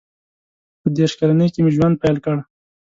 [0.81, 2.35] •په دېرش کلنۍ کې مې ژوند پیل کړ.